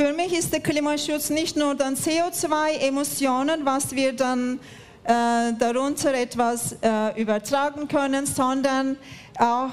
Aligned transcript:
Für 0.00 0.14
mich 0.14 0.32
ist 0.32 0.50
der 0.50 0.60
Klimaschutz 0.60 1.28
nicht 1.28 1.58
nur 1.58 1.74
dann 1.74 1.94
CO2-Emissionen, 1.94 3.66
was 3.66 3.94
wir 3.94 4.14
dann 4.14 4.58
äh, 5.04 5.52
darunter 5.58 6.14
etwas 6.14 6.74
äh, 6.80 7.20
übertragen 7.20 7.86
können, 7.86 8.24
sondern 8.24 8.96
auch 9.38 9.72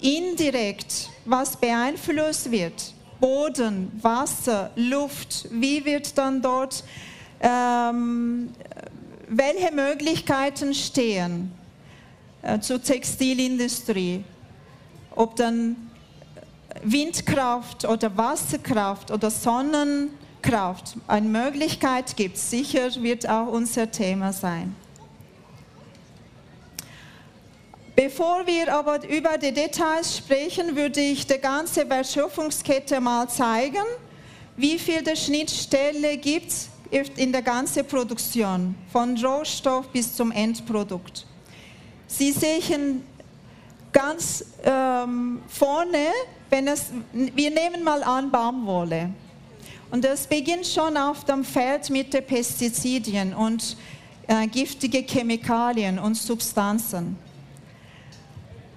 indirekt, 0.00 1.10
was 1.24 1.56
beeinflusst 1.56 2.52
wird. 2.52 2.94
Boden, 3.18 3.90
Wasser, 4.00 4.70
Luft, 4.76 5.48
wie 5.50 5.84
wird 5.84 6.16
dann 6.16 6.40
dort, 6.40 6.84
ähm, 7.40 8.50
welche 9.26 9.74
Möglichkeiten 9.74 10.72
stehen 10.74 11.50
äh, 12.42 12.60
zur 12.60 12.80
Textilindustrie, 12.80 14.22
ob 15.16 15.34
dann 15.34 15.89
Windkraft 16.82 17.84
oder 17.84 18.16
Wasserkraft 18.16 19.10
oder 19.10 19.30
Sonnenkraft 19.30 20.96
eine 21.06 21.28
Möglichkeit 21.28 22.16
gibt, 22.16 22.38
sicher 22.38 22.90
wird 23.02 23.28
auch 23.28 23.48
unser 23.48 23.90
Thema 23.90 24.32
sein. 24.32 24.74
Bevor 27.94 28.46
wir 28.46 28.72
aber 28.72 29.06
über 29.08 29.36
die 29.36 29.52
Details 29.52 30.16
sprechen, 30.16 30.74
würde 30.74 31.00
ich 31.00 31.26
die 31.26 31.38
ganze 31.38 31.88
Wertschöpfungskette 31.88 32.98
mal 32.98 33.28
zeigen, 33.28 33.84
wie 34.56 34.78
viele 34.78 35.14
Schnittstelle 35.14 36.16
gibt 36.16 36.50
es 36.50 36.70
in 37.16 37.30
der 37.30 37.42
ganzen 37.42 37.86
Produktion, 37.86 38.74
von 38.90 39.16
Rohstoff 39.22 39.88
bis 39.88 40.16
zum 40.16 40.32
Endprodukt. 40.32 41.26
Sie 42.06 42.32
sehen 42.32 43.04
ganz 43.92 44.44
ähm, 44.64 45.42
vorne 45.46 46.08
wenn 46.50 46.66
es, 46.66 46.90
wir 47.12 47.50
nehmen 47.50 47.82
mal 47.82 48.02
an 48.02 48.30
Baumwolle. 48.30 49.10
Und 49.90 50.04
das 50.04 50.26
beginnt 50.26 50.66
schon 50.66 50.96
auf 50.96 51.24
dem 51.24 51.44
Feld 51.44 51.90
mit 51.90 52.12
den 52.12 52.24
Pestizidien 52.24 53.34
und 53.34 53.76
äh, 54.26 54.46
giftige 54.46 54.98
Chemikalien 54.98 55.98
und 55.98 56.16
Substanzen. 56.16 57.16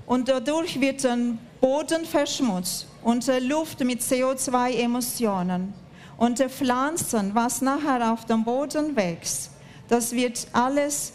Und 0.05 0.27
dadurch 0.27 0.79
wird 0.79 1.03
der 1.03 1.17
Boden 1.61 2.05
verschmutzt 2.05 2.87
und 3.03 3.27
die 3.27 3.45
Luft 3.45 3.79
mit 3.83 4.01
CO2-Emissionen. 4.01 5.73
Und 6.17 6.39
die 6.39 6.49
Pflanzen, 6.49 7.33
was 7.33 7.61
nachher 7.61 8.11
auf 8.11 8.25
dem 8.25 8.43
Boden 8.43 8.95
wächst, 8.95 9.51
das 9.87 10.11
wird 10.11 10.47
alles 10.53 11.13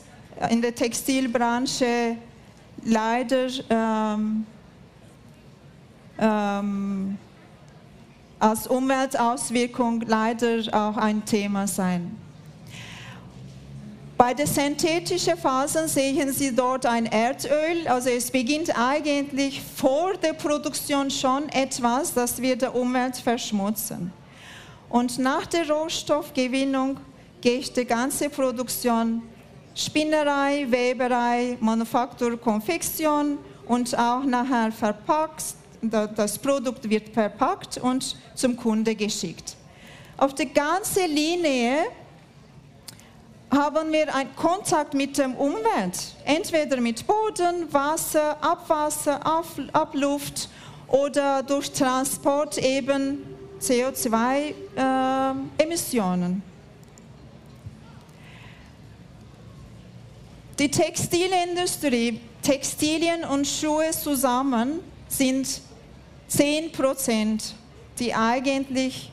in 0.51 0.63
der 0.63 0.75
Textilbranche 0.75 2.17
leider 2.85 3.49
ähm, 3.71 4.47
ähm, 6.19 7.19
als 8.39 8.67
Umweltauswirkung 8.67 10.03
leider 10.07 10.61
auch 10.73 10.97
ein 10.97 11.25
Thema 11.25 11.67
sein. 11.67 12.17
Bei 14.17 14.35
den 14.35 14.49
synthetischen 14.49 15.37
Fasern 15.37 15.87
sehen 15.87 16.33
Sie 16.33 16.53
dort 16.53 16.85
ein 16.87 17.07
Erdöl, 17.07 17.87
also 17.87 18.11
es 18.11 18.33
beginnt 18.33 18.77
eigentlich 18.77 19.63
vor 19.63 20.15
der 20.15 20.33
Produktion 20.33 21.09
schon 21.09 21.49
etwas, 21.51 22.15
das 22.15 22.43
wir 22.43 22.57
die 22.57 22.67
Umwelt 22.67 23.17
verschmutzen. 23.17 24.13
Und 24.89 25.21
nach 25.21 25.47
der 25.47 25.71
Rohstoffgewinnung 25.71 26.99
geht 27.41 27.77
die 27.77 27.85
ganze 27.85 28.29
Produktion 28.29 29.23
Spinnerei, 29.75 30.67
Weberei, 30.69 31.57
Manufaktur, 31.61 32.37
Konfektion 32.41 33.39
und 33.67 33.97
auch 33.97 34.25
nachher 34.25 34.73
verpackt, 34.73 35.55
das 35.81 36.39
Produkt 36.39 36.89
wird 36.89 37.09
verpackt 37.11 37.79
und 37.79 38.17
zum 38.35 38.57
Kunde 38.57 38.95
geschickt. 38.95 39.57
Auf 40.17 40.35
der 40.35 40.47
ganzen 40.47 41.07
Linie 41.07 41.87
haben 43.51 43.93
wir 43.93 44.15
einen 44.15 44.35
Kontakt 44.37 44.95
mit 44.95 45.17
der 45.17 45.39
Umwelt, 45.39 46.15
entweder 46.25 46.81
mit 46.81 47.07
Boden, 47.07 47.73
Wasser, 47.73 48.37
Abwasser, 48.43 49.21
Abluft 49.73 50.49
oder 50.89 51.43
durch 51.43 51.71
Transport 51.71 52.59
eben 52.59 53.23
CO2-Emissionen. 53.61 56.33
Äh, 56.33 56.41
Die 60.59 60.71
Textilindustrie, 60.71 62.21
Textilien 62.43 63.25
und 63.25 63.47
Schuhe 63.47 63.91
zusammen 63.93 64.81
sind 65.09 65.63
10 66.29 66.73
Prozent, 66.73 67.55
die 67.99 68.15
eigentlich, 68.15 69.11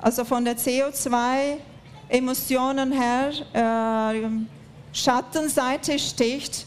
also 0.00 0.24
von 0.24 0.44
der 0.44 0.56
CO2-Emissionen 0.56 2.92
her, 2.92 3.30
äh, 3.52 4.28
Schattenseite 4.92 5.98
sticht. 5.98 6.66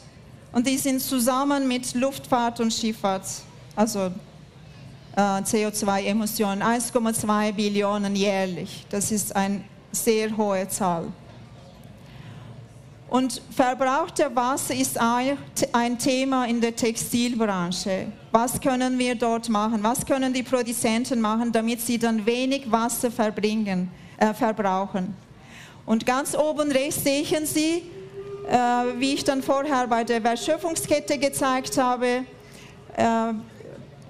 Und 0.52 0.66
die 0.66 0.78
sind 0.78 1.00
zusammen 1.02 1.68
mit 1.68 1.94
Luftfahrt 1.94 2.60
und 2.60 2.74
Schifffahrt, 2.74 3.28
also 3.76 4.12
äh, 5.16 5.20
CO2-Emissionen, 5.20 6.64
1,2 6.64 7.52
Billionen 7.52 8.16
jährlich. 8.16 8.88
Das 8.90 9.12
ist 9.12 9.36
eine 9.36 9.64
sehr 9.92 10.36
hohe 10.36 10.68
Zahl. 10.68 11.06
Und 13.10 13.42
verbrauchter 13.50 14.36
Wasser 14.36 14.76
ist 14.76 15.00
ein 15.00 15.98
Thema 15.98 16.46
in 16.46 16.62
der 16.62 16.76
Textilbranche. 16.76 18.08
Was 18.32 18.62
können 18.62 19.00
wir 19.00 19.16
dort 19.16 19.50
machen? 19.50 19.82
Was 19.82 20.06
können 20.06 20.32
die 20.32 20.44
Produzenten 20.44 21.20
machen, 21.20 21.52
damit 21.52 21.82
sie 21.82 21.98
dann 21.98 22.24
wenig 22.24 22.72
Wasser 22.72 23.10
verbringen, 23.10 23.90
äh, 24.18 24.32
verbrauchen? 24.36 25.16
Und 25.88 26.06
ganz 26.06 26.36
oben 26.36 26.72
rechts 26.72 27.04
sehen 27.04 27.48
Sie, 27.48 27.82
äh, 28.48 28.56
wie 29.00 29.16
ich 29.16 29.24
dann 29.24 29.42
vorher 29.42 29.88
bei 29.88 30.04
der 30.04 30.24
Wertschöpfungskette 30.24 31.18
gezeigt 31.18 31.80
habe, 31.80 32.26
äh, 32.96 33.34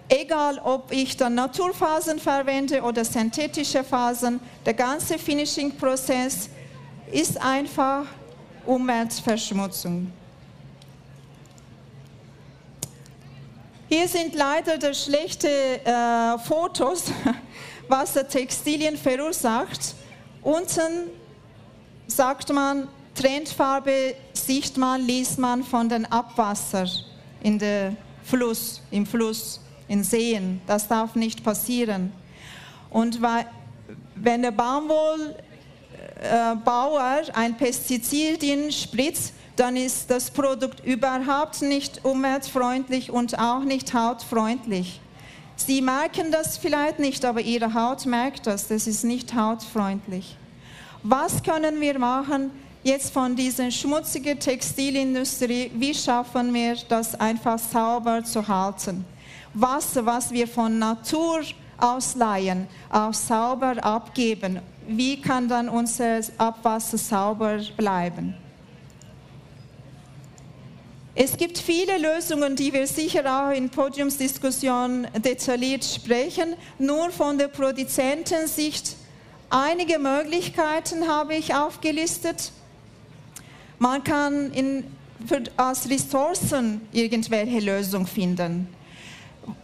egal 0.09 0.59
ob 0.61 0.91
ich 0.91 1.15
dann 1.15 1.35
Naturphasen 1.35 2.19
verwende 2.19 2.81
oder 2.81 3.05
synthetische 3.05 3.85
Phasen, 3.85 4.41
der 4.65 4.73
ganze 4.73 5.17
Finishing-Prozess 5.17 6.49
ist 7.13 7.41
einfach 7.41 8.03
Umweltverschmutzung. 8.69 10.11
Hier 13.87 14.07
sind 14.07 14.35
leider 14.35 14.77
die 14.77 14.93
schlechten 14.93 15.47
äh, 15.47 16.37
Fotos, 16.37 17.05
was 17.87 18.13
der 18.13 18.27
Textilien 18.27 18.95
verursacht. 18.95 19.95
Unten 20.43 21.09
sagt 22.05 22.53
man, 22.53 22.87
Trendfarbe 23.15 24.13
sieht 24.33 24.77
man, 24.77 25.01
liest 25.01 25.39
man 25.39 25.63
von 25.63 25.89
den 25.89 26.05
Abwasser 26.05 26.85
in 27.41 27.57
der 27.57 27.95
Fluss, 28.23 28.83
im 28.91 29.07
Fluss, 29.07 29.61
in 29.87 30.03
Seen. 30.03 30.61
Das 30.67 30.87
darf 30.87 31.15
nicht 31.15 31.43
passieren. 31.43 32.13
Und 32.91 33.19
wenn 34.13 34.43
der 34.43 34.51
Baumwoll 34.51 35.35
äh, 36.21 36.55
Bauer 36.65 37.21
ein 37.33 37.55
Pestizid 37.55 38.43
spritzt, 38.73 39.33
dann 39.55 39.77
ist 39.77 40.09
das 40.09 40.29
Produkt 40.31 40.85
überhaupt 40.85 41.61
nicht 41.61 42.03
umweltfreundlich 42.03 43.09
und 43.09 43.39
auch 43.39 43.63
nicht 43.63 43.93
hautfreundlich. 43.93 44.99
Sie 45.55 45.81
merken 45.81 46.31
das 46.31 46.57
vielleicht 46.57 46.99
nicht, 46.99 47.23
aber 47.25 47.41
Ihre 47.41 47.73
Haut 47.73 48.05
merkt 48.05 48.47
das. 48.47 48.67
Das 48.67 48.87
ist 48.87 49.03
nicht 49.03 49.33
hautfreundlich. 49.33 50.37
Was 51.03 51.41
können 51.43 51.79
wir 51.79 51.99
machen 51.99 52.51
jetzt 52.83 53.11
von 53.13 53.35
dieser 53.35 53.71
schmutzigen 53.71 54.39
Textilindustrie? 54.39 55.71
Wie 55.73 55.93
schaffen 55.93 56.53
wir 56.53 56.75
das 56.87 57.19
einfach 57.19 57.59
sauber 57.59 58.23
zu 58.23 58.45
halten? 58.45 59.05
Wasser, 59.53 60.05
was 60.05 60.31
wir 60.31 60.47
von 60.47 60.79
Natur 60.79 61.41
ausleihen, 61.77 62.67
auch 62.89 63.13
sauber 63.13 63.83
abgeben 63.83 64.59
wie 64.89 65.21
kann 65.21 65.47
dann 65.47 65.69
unser 65.69 66.21
Abwasser 66.37 66.97
sauber 66.97 67.59
bleiben? 67.77 68.35
Es 71.21 71.35
gibt 71.35 71.57
viele 71.57 71.97
Lösungen, 71.97 72.55
die 72.55 72.71
wir 72.71 72.87
sicher 72.87 73.25
auch 73.25 73.51
in 73.51 73.69
Podiumsdiskussion 73.69 75.05
detailliert 75.17 75.83
sprechen. 75.83 76.55
Nur 76.77 77.09
von 77.11 77.37
der 77.37 77.49
Produzentensicht 77.49 78.95
einige 79.49 79.99
Möglichkeiten 79.99 81.07
habe 81.07 81.35
ich 81.35 81.53
aufgelistet. 81.53 82.53
Man 83.79 84.03
kann 84.03 84.51
in, 84.53 84.85
für, 85.25 85.43
als 85.57 85.89
Ressourcen 85.89 86.81
irgendwelche 86.93 87.59
Lösungen 87.59 88.07
finden. 88.07 88.67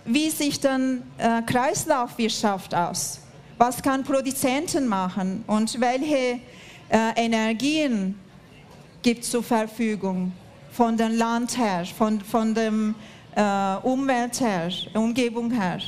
Wie 0.03 0.29
sieht 0.29 0.63
dann 0.63 1.03
äh, 1.17 1.41
Kreislaufwirtschaft 1.41 2.75
aus? 2.75 3.21
Was 3.57 3.81
kann 3.81 4.03
Produzenten 4.03 4.87
machen 4.87 5.43
und 5.47 5.79
welche 5.79 6.39
äh, 6.89 7.11
Energien 7.15 8.19
gibt 9.01 9.23
es 9.23 9.31
zur 9.31 9.43
Verfügung 9.43 10.31
von 10.71 10.97
dem 10.97 11.15
Land 11.17 11.57
her, 11.57 11.85
von, 11.85 12.19
von 12.19 12.53
der 12.53 12.71
äh, 13.35 13.87
Umwelt 13.87 14.39
her, 14.41 14.69
Umgebung 14.93 15.51
her. 15.51 15.79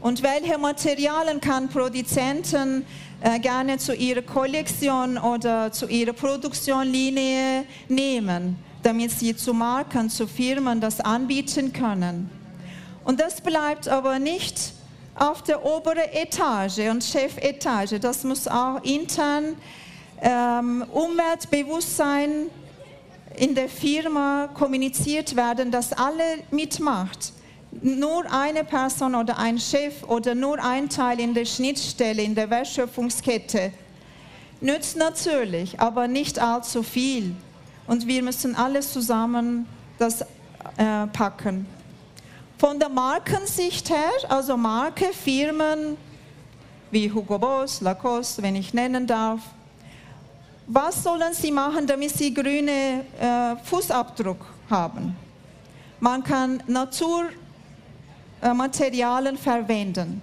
Und 0.00 0.22
welche 0.22 0.58
Materialien 0.58 1.40
kann 1.40 1.68
Produzenten 1.68 2.84
äh, 3.22 3.38
gerne 3.38 3.78
zu 3.78 3.94
ihrer 3.94 4.20
Kollektion 4.20 5.16
oder 5.16 5.72
zu 5.72 5.88
ihrer 5.88 6.12
Produktionslinie 6.12 7.64
nehmen, 7.88 8.56
damit 8.82 9.12
sie 9.12 9.34
zu 9.34 9.54
Marken, 9.54 10.10
zu 10.10 10.26
Firmen 10.26 10.78
das 10.78 11.00
anbieten 11.00 11.72
können. 11.72 12.28
Und 13.04 13.18
das 13.18 13.40
bleibt 13.40 13.88
aber 13.88 14.18
nicht 14.18 14.74
auf 15.14 15.42
der 15.42 15.64
oberen 15.64 16.08
Etage 16.12 16.90
und 16.90 17.04
Chefetage. 17.04 17.98
Das 18.00 18.24
muss 18.24 18.48
auch 18.48 18.82
intern 18.82 19.56
ähm, 20.20 20.84
Umweltbewusstsein 20.92 22.46
in 23.36 23.54
der 23.54 23.68
Firma 23.68 24.48
kommuniziert 24.54 25.36
werden, 25.36 25.70
dass 25.70 25.92
alle 25.92 26.38
mitmacht. 26.50 27.32
Nur 27.82 28.24
eine 28.30 28.62
Person 28.64 29.14
oder 29.14 29.38
ein 29.38 29.58
Chef 29.58 30.04
oder 30.04 30.34
nur 30.34 30.62
ein 30.62 30.88
Teil 30.88 31.18
in 31.18 31.34
der 31.34 31.44
Schnittstelle, 31.44 32.22
in 32.22 32.34
der 32.34 32.48
Wertschöpfungskette 32.48 33.72
nützt 34.60 34.96
natürlich, 34.96 35.78
aber 35.78 36.08
nicht 36.08 36.38
allzu 36.38 36.82
viel. 36.82 37.34
Und 37.86 38.06
wir 38.06 38.22
müssen 38.22 38.54
alles 38.54 38.92
zusammen 38.92 39.66
das 39.98 40.22
äh, 40.22 41.06
packen. 41.12 41.66
Von 42.56 42.78
der 42.78 42.88
Markensicht 42.88 43.90
her, 43.90 44.12
also 44.28 44.56
Marke, 44.56 45.12
Firmen 45.12 45.96
wie 46.90 47.12
Hugo 47.12 47.38
Boss, 47.38 47.80
Lacoste, 47.80 48.42
wenn 48.42 48.54
ich 48.54 48.72
nennen 48.72 49.06
darf, 49.06 49.40
was 50.66 51.02
sollen 51.02 51.34
sie 51.34 51.50
machen, 51.50 51.86
damit 51.86 52.10
sie 52.10 52.32
grüne 52.32 53.04
äh, 53.20 53.56
Fußabdruck 53.64 54.46
haben? 54.70 55.14
Man 55.98 56.22
kann 56.22 56.62
Naturmaterialien 56.66 59.36
verwenden 59.36 60.22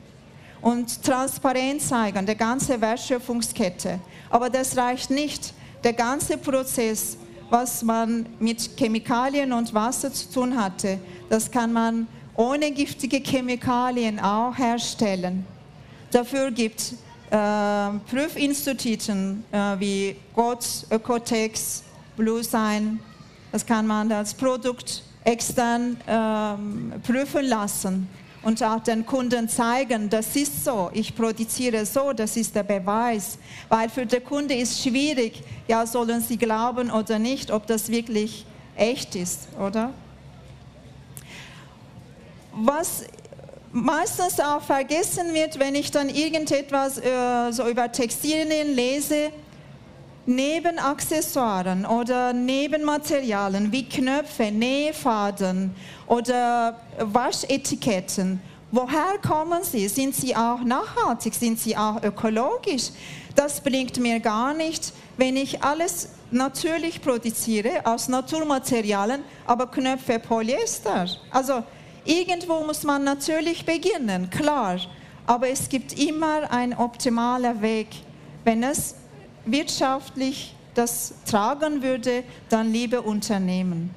und 0.62 1.04
transparent 1.04 1.82
zeigen, 1.82 2.26
der 2.26 2.36
ganze 2.36 2.80
Wertschöpfungskette. 2.80 4.00
Aber 4.30 4.50
das 4.50 4.78
reicht 4.78 5.10
nicht. 5.10 5.54
Der 5.84 5.92
ganze 5.94 6.38
Prozess, 6.38 7.18
was 7.50 7.84
man 7.84 8.26
mit 8.40 8.78
Chemikalien 8.78 9.52
und 9.52 9.74
Wasser 9.74 10.14
zu 10.14 10.32
tun 10.32 10.58
hatte, 10.60 11.00
das 11.30 11.52
kann 11.52 11.74
man 11.74 12.08
ohne 12.42 12.72
giftige 12.72 13.18
Chemikalien 13.18 14.20
auch 14.20 14.58
herstellen. 14.58 15.46
Dafür 16.10 16.50
gibt 16.50 16.80
es 16.80 16.94
äh, 17.30 18.00
Prüfinstituten 18.10 19.44
äh, 19.52 19.80
wie 19.80 20.16
GOTS, 20.36 20.88
Ökotex, 20.90 21.84
Bluesign. 22.18 23.00
Das 23.52 23.64
kann 23.64 23.86
man 23.86 24.12
als 24.12 24.34
Produkt 24.34 25.04
extern 25.24 25.98
ähm, 26.08 26.94
prüfen 27.06 27.46
lassen 27.46 28.08
und 28.42 28.64
auch 28.64 28.80
den 28.80 29.06
Kunden 29.06 29.48
zeigen, 29.48 30.10
das 30.10 30.36
ist 30.36 30.66
so, 30.66 30.90
ich 30.94 31.16
produziere 31.16 31.86
so, 31.86 32.12
das 32.12 32.36
ist 32.38 32.56
der 32.56 32.64
Beweis. 32.64 33.38
Weil 33.70 33.88
für 33.88 34.08
den 34.08 34.24
Kunde 34.24 34.56
ist 34.56 34.82
schwierig, 34.82 35.44
ja, 35.68 35.86
sollen 35.86 36.22
sie 36.22 36.38
glauben 36.38 36.90
oder 36.90 37.20
nicht, 37.20 37.52
ob 37.52 37.68
das 37.68 37.88
wirklich 37.90 38.48
echt 38.76 39.16
ist, 39.16 39.48
oder? 39.60 39.94
Was 42.54 43.04
meistens 43.72 44.40
auch 44.40 44.62
vergessen 44.62 45.34
wird, 45.34 45.58
wenn 45.60 45.76
ich 45.76 45.92
dann 45.92 46.10
irgendetwas 46.10 46.98
äh, 46.98 47.52
so 47.52 47.68
über 47.68 47.92
Textilien 47.92 48.76
lese, 48.76 49.32
neben 50.26 50.78
Accessoires 50.78 51.86
oder 51.86 52.34
neben 52.34 52.84
Materialien 52.84 53.72
wie 53.72 53.88
Knöpfe, 53.88 54.52
Nähfaden 54.52 55.74
oder 56.08 56.80
Waschetiketten, 57.00 58.42
woher 58.72 59.18
kommen 59.26 59.64
sie? 59.64 59.88
Sind 59.88 60.16
sie 60.16 60.36
auch 60.36 60.62
nachhaltig? 60.62 61.34
Sind 61.34 61.60
sie 61.60 61.76
auch 61.76 62.04
ökologisch? 62.04 62.90
Das 63.36 63.62
bringt 63.62 63.98
mir 63.98 64.20
gar 64.20 64.54
nicht, 64.54 64.94
wenn 65.18 65.38
ich 65.38 65.64
alles 65.64 66.10
natürlich 66.30 67.02
produziere 67.02 67.86
aus 67.86 68.08
Naturmaterialien, 68.08 69.24
aber 69.46 69.68
Knöpfe 69.68 70.20
Polyester. 70.20 71.08
Also 71.32 71.64
Irgendwo 72.06 72.64
muss 72.64 72.84
man 72.84 73.04
natürlich 73.04 73.66
beginnen, 73.66 74.30
klar, 74.30 74.80
aber 75.28 75.50
es 75.50 75.70
gibt 75.70 75.98
immer 75.98 76.52
einen 76.52 76.74
optimalen 76.74 77.62
Weg. 77.62 77.88
Wenn 78.44 78.64
es 78.64 78.96
wirtschaftlich 79.46 80.56
das 80.74 81.14
tragen 81.26 81.84
würde, 81.84 82.24
dann 82.50 82.72
liebe 82.72 83.02
Unternehmen. 83.02 83.94